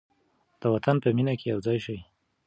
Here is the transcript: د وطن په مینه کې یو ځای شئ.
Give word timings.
د 0.61 0.63
وطن 0.73 0.95
په 1.03 1.07
مینه 1.15 1.33
کې 1.39 1.45
یو 1.51 1.59
ځای 1.65 1.77
شئ. 1.85 1.97